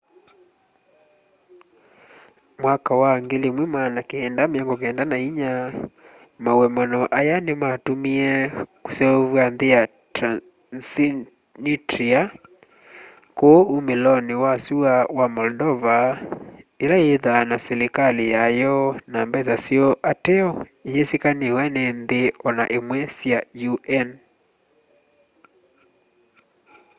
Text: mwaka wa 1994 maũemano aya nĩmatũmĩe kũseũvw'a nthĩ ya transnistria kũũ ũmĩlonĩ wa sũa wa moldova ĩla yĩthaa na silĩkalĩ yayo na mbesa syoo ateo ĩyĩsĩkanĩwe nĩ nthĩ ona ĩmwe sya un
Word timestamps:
mwaka 2.61 2.91
wa 3.01 3.11
1994 3.19 5.47
maũemano 6.43 6.99
aya 7.19 7.35
nĩmatũmĩe 7.45 8.31
kũseũvw'a 8.83 9.43
nthĩ 9.53 9.67
ya 9.75 9.81
transnistria 10.15 12.21
kũũ 13.37 13.59
ũmĩlonĩ 13.75 14.35
wa 14.43 14.53
sũa 14.65 14.95
wa 15.17 15.25
moldova 15.35 15.97
ĩla 16.83 16.97
yĩthaa 17.07 17.47
na 17.49 17.55
silĩkalĩ 17.65 18.25
yayo 18.35 18.75
na 19.11 19.19
mbesa 19.27 19.55
syoo 19.65 19.93
ateo 20.11 20.49
ĩyĩsĩkanĩwe 20.89 21.63
nĩ 21.75 21.83
nthĩ 22.01 22.21
ona 22.47 22.63
ĩmwe 22.77 22.99
sya 23.17 23.39
un 24.01 24.09